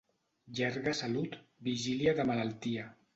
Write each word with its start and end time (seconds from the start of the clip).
Llarga 0.59 0.93
salut, 0.99 1.37
vigília 1.67 2.17
de 2.21 2.27
malaltia. 2.31 2.87